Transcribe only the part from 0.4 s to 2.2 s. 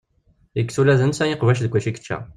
Yekkes ula d netta iqbac deg wacu i yečča.